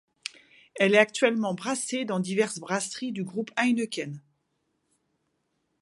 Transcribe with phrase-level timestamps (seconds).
[0.79, 4.19] Elle est actuellement brassée dans diverses brasseries du groupe Heineken.